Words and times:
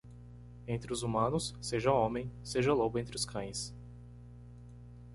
Entre 0.67 0.91
os 0.91 1.03
humanos, 1.03 1.53
seja 1.61 1.91
homem, 1.93 2.31
seja 2.43 2.73
lobo 2.73 2.97
entre 2.97 3.15
os 3.15 3.23
cães. 3.23 3.71